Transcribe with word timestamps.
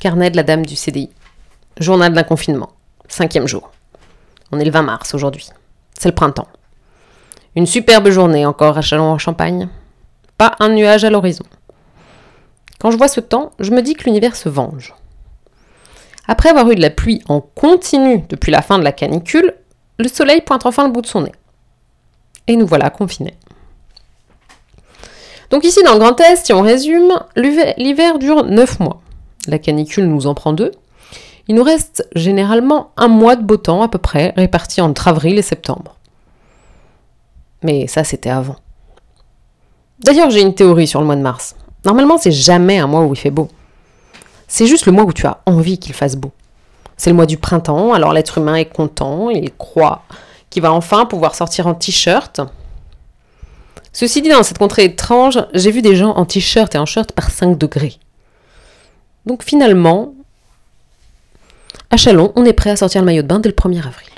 Carnet 0.00 0.30
de 0.30 0.36
la 0.36 0.42
dame 0.42 0.66
du 0.66 0.76
CDI. 0.76 1.10
Journal 1.78 2.12
d'un 2.12 2.22
confinement. 2.22 2.70
Cinquième 3.08 3.48
jour. 3.48 3.70
On 4.52 4.60
est 4.60 4.64
le 4.64 4.70
20 4.70 4.82
mars 4.82 5.14
aujourd'hui. 5.14 5.48
C'est 5.98 6.08
le 6.08 6.14
printemps. 6.14 6.48
Une 7.54 7.66
superbe 7.66 8.10
journée 8.10 8.44
encore 8.44 8.76
à 8.76 8.82
Chalon-en-Champagne. 8.82 9.68
Pas 10.36 10.54
un 10.60 10.68
nuage 10.68 11.04
à 11.04 11.10
l'horizon. 11.10 11.44
Quand 12.78 12.90
je 12.90 12.98
vois 12.98 13.08
ce 13.08 13.20
temps, 13.20 13.52
je 13.58 13.70
me 13.70 13.80
dis 13.80 13.94
que 13.94 14.04
l'univers 14.04 14.36
se 14.36 14.50
venge. 14.50 14.94
Après 16.28 16.50
avoir 16.50 16.70
eu 16.70 16.74
de 16.74 16.82
la 16.82 16.90
pluie 16.90 17.22
en 17.28 17.40
continu 17.40 18.24
depuis 18.28 18.52
la 18.52 18.60
fin 18.60 18.78
de 18.78 18.84
la 18.84 18.92
canicule, 18.92 19.54
le 19.98 20.08
soleil 20.08 20.42
pointe 20.42 20.66
enfin 20.66 20.86
le 20.86 20.92
bout 20.92 21.00
de 21.00 21.06
son 21.06 21.22
nez. 21.22 21.32
Et 22.46 22.56
nous 22.56 22.66
voilà 22.66 22.90
confinés. 22.90 23.36
Donc 25.50 25.64
ici 25.64 25.82
dans 25.82 25.94
le 25.94 26.00
Grand 26.00 26.20
Est, 26.20 26.44
si 26.44 26.52
on 26.52 26.60
résume, 26.60 27.12
l'hiver 27.36 28.18
dure 28.18 28.44
9 28.44 28.80
mois. 28.80 29.00
La 29.46 29.58
canicule 29.58 30.06
nous 30.06 30.26
en 30.26 30.34
prend 30.34 30.52
deux. 30.52 30.72
Il 31.48 31.54
nous 31.54 31.62
reste 31.62 32.08
généralement 32.14 32.90
un 32.96 33.08
mois 33.08 33.36
de 33.36 33.44
beau 33.44 33.56
temps 33.56 33.82
à 33.82 33.88
peu 33.88 33.98
près, 33.98 34.32
réparti 34.36 34.80
entre 34.80 35.08
avril 35.08 35.38
et 35.38 35.42
septembre. 35.42 35.96
Mais 37.62 37.86
ça 37.86 38.04
c'était 38.04 38.30
avant. 38.30 38.56
D'ailleurs 40.00 40.30
j'ai 40.30 40.42
une 40.42 40.54
théorie 40.54 40.86
sur 40.88 41.00
le 41.00 41.06
mois 41.06 41.16
de 41.16 41.22
mars. 41.22 41.54
Normalement 41.84 42.18
c'est 42.18 42.32
jamais 42.32 42.78
un 42.78 42.86
mois 42.86 43.04
où 43.04 43.14
il 43.14 43.18
fait 43.18 43.30
beau. 43.30 43.48
C'est 44.48 44.66
juste 44.66 44.86
le 44.86 44.92
mois 44.92 45.04
où 45.04 45.12
tu 45.12 45.26
as 45.26 45.40
envie 45.46 45.78
qu'il 45.78 45.94
fasse 45.94 46.16
beau. 46.16 46.32
C'est 46.96 47.10
le 47.10 47.16
mois 47.16 47.26
du 47.26 47.36
printemps, 47.36 47.92
alors 47.92 48.12
l'être 48.12 48.38
humain 48.38 48.56
est 48.56 48.72
content, 48.72 49.30
il 49.30 49.52
croit 49.52 50.02
qu'il 50.50 50.62
va 50.62 50.72
enfin 50.72 51.04
pouvoir 51.04 51.34
sortir 51.34 51.66
en 51.66 51.74
t-shirt. 51.74 52.40
Ceci 53.92 54.22
dit, 54.22 54.28
dans 54.28 54.42
cette 54.42 54.58
contrée 54.58 54.84
étrange, 54.84 55.38
j'ai 55.54 55.70
vu 55.70 55.82
des 55.82 55.96
gens 55.96 56.10
en 56.10 56.24
t-shirt 56.24 56.74
et 56.74 56.78
en 56.78 56.86
shirt 56.86 57.12
par 57.12 57.30
5 57.30 57.56
degrés. 57.56 57.98
Donc 59.26 59.42
finalement, 59.42 60.14
à 61.90 61.96
Chalon, 61.96 62.32
on 62.36 62.44
est 62.44 62.52
prêt 62.52 62.70
à 62.70 62.76
sortir 62.76 63.02
le 63.02 63.06
maillot 63.06 63.22
de 63.22 63.28
bain 63.28 63.40
dès 63.40 63.48
le 63.48 63.54
1er 63.54 63.78
avril. 63.78 64.08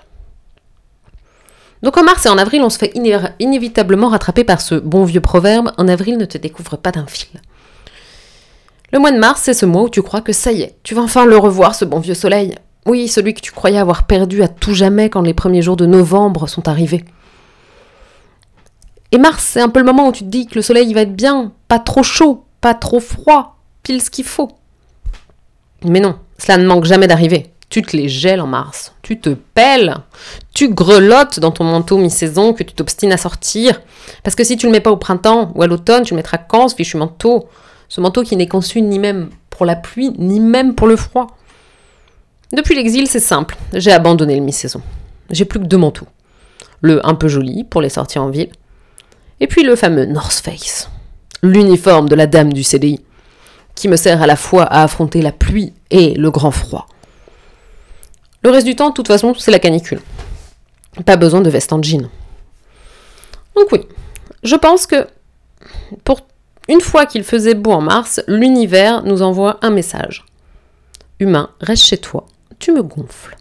Donc 1.82 1.96
en 1.96 2.02
mars 2.02 2.26
et 2.26 2.28
en 2.28 2.38
avril, 2.38 2.62
on 2.62 2.70
se 2.70 2.78
fait 2.78 2.92
inévitablement 3.38 4.08
rattraper 4.08 4.44
par 4.44 4.60
ce 4.60 4.74
bon 4.74 5.04
vieux 5.04 5.20
proverbe 5.20 5.72
En 5.78 5.86
avril 5.86 6.18
ne 6.18 6.24
te 6.24 6.36
découvre 6.36 6.76
pas 6.76 6.90
d'un 6.90 7.06
fil. 7.06 7.40
Le 8.92 8.98
mois 8.98 9.12
de 9.12 9.18
mars, 9.18 9.42
c'est 9.44 9.54
ce 9.54 9.66
mois 9.66 9.82
où 9.82 9.88
tu 9.88 10.02
crois 10.02 10.22
que 10.22 10.32
ça 10.32 10.50
y 10.50 10.62
est, 10.62 10.76
tu 10.82 10.94
vas 10.94 11.02
enfin 11.02 11.24
le 11.24 11.36
revoir, 11.36 11.74
ce 11.74 11.84
bon 11.84 12.00
vieux 12.00 12.14
soleil. 12.14 12.54
Oui, 12.86 13.06
celui 13.06 13.34
que 13.34 13.40
tu 13.40 13.52
croyais 13.52 13.78
avoir 13.78 14.06
perdu 14.06 14.42
à 14.42 14.48
tout 14.48 14.72
jamais 14.72 15.10
quand 15.10 15.20
les 15.20 15.34
premiers 15.34 15.62
jours 15.62 15.76
de 15.76 15.84
novembre 15.84 16.48
sont 16.48 16.68
arrivés. 16.68 17.04
Et 19.12 19.18
mars, 19.18 19.44
c'est 19.52 19.60
un 19.60 19.68
peu 19.68 19.78
le 19.78 19.86
moment 19.86 20.08
où 20.08 20.12
tu 20.12 20.24
te 20.24 20.28
dis 20.28 20.46
que 20.46 20.54
le 20.54 20.62
soleil 20.62 20.92
va 20.94 21.02
être 21.02 21.14
bien, 21.14 21.52
pas 21.68 21.78
trop 21.78 22.02
chaud, 22.02 22.44
pas 22.60 22.74
trop 22.74 23.00
froid, 23.00 23.56
pile 23.82 24.02
ce 24.02 24.10
qu'il 24.10 24.24
faut. 24.24 24.57
Mais 25.84 26.00
non, 26.00 26.18
cela 26.38 26.58
ne 26.58 26.66
manque 26.66 26.84
jamais 26.84 27.06
d'arriver. 27.06 27.52
Tu 27.70 27.82
te 27.82 27.94
les 27.94 28.08
gèles 28.08 28.40
en 28.40 28.46
mars, 28.46 28.94
tu 29.02 29.20
te 29.20 29.28
pelles, 29.28 29.94
tu 30.54 30.70
grelottes 30.70 31.38
dans 31.38 31.50
ton 31.50 31.64
manteau 31.64 31.98
mi-saison 31.98 32.54
que 32.54 32.62
tu 32.62 32.72
t'obstines 32.72 33.12
à 33.12 33.18
sortir. 33.18 33.82
Parce 34.22 34.34
que 34.34 34.42
si 34.42 34.56
tu 34.56 34.66
le 34.66 34.72
mets 34.72 34.80
pas 34.80 34.90
au 34.90 34.96
printemps 34.96 35.52
ou 35.54 35.62
à 35.62 35.66
l'automne, 35.66 36.02
tu 36.02 36.14
le 36.14 36.16
mettras 36.16 36.38
quand 36.38 36.68
ce 36.68 36.74
fichu 36.74 36.96
manteau? 36.96 37.46
Ce 37.90 38.00
manteau 38.00 38.22
qui 38.22 38.36
n'est 38.36 38.48
conçu 38.48 38.80
ni 38.80 38.98
même 38.98 39.28
pour 39.50 39.66
la 39.66 39.76
pluie, 39.76 40.12
ni 40.18 40.40
même 40.40 40.74
pour 40.74 40.86
le 40.86 40.96
froid. 40.96 41.26
Depuis 42.52 42.74
l'exil, 42.74 43.06
c'est 43.06 43.20
simple. 43.20 43.56
J'ai 43.74 43.92
abandonné 43.92 44.36
le 44.36 44.42
mi-saison. 44.42 44.80
J'ai 45.30 45.44
plus 45.44 45.60
que 45.60 45.66
deux 45.66 45.76
manteaux. 45.76 46.06
Le 46.80 47.04
un 47.06 47.14
peu 47.14 47.28
joli 47.28 47.64
pour 47.64 47.82
les 47.82 47.90
sorties 47.90 48.18
en 48.18 48.30
ville. 48.30 48.50
Et 49.40 49.46
puis 49.46 49.62
le 49.62 49.76
fameux 49.76 50.06
North 50.06 50.40
Face. 50.42 50.88
L'uniforme 51.42 52.08
de 52.08 52.14
la 52.14 52.26
dame 52.26 52.52
du 52.52 52.62
CDI. 52.62 53.00
Qui 53.78 53.86
me 53.88 53.96
sert 53.96 54.20
à 54.20 54.26
la 54.26 54.34
fois 54.34 54.64
à 54.64 54.82
affronter 54.82 55.22
la 55.22 55.30
pluie 55.30 55.72
et 55.90 56.14
le 56.14 56.30
grand 56.30 56.50
froid. 56.50 56.88
Le 58.42 58.50
reste 58.50 58.66
du 58.66 58.74
temps, 58.74 58.88
de 58.88 58.94
toute 58.94 59.06
façon, 59.06 59.34
c'est 59.38 59.52
la 59.52 59.60
canicule. 59.60 60.00
Pas 61.06 61.16
besoin 61.16 61.40
de 61.40 61.48
veste 61.48 61.72
en 61.72 61.80
jean. 61.80 62.10
Donc 63.54 63.70
oui, 63.70 63.86
je 64.42 64.56
pense 64.56 64.86
que 64.86 65.06
pour 66.02 66.20
une 66.68 66.80
fois 66.80 67.06
qu'il 67.06 67.22
faisait 67.22 67.54
beau 67.54 67.70
en 67.70 67.80
mars, 67.80 68.20
l'univers 68.26 69.04
nous 69.04 69.22
envoie 69.22 69.58
un 69.62 69.70
message. 69.70 70.24
Humain, 71.20 71.50
reste 71.60 71.84
chez 71.84 71.98
toi 71.98 72.26
tu 72.58 72.72
me 72.72 72.82
gonfles. 72.82 73.36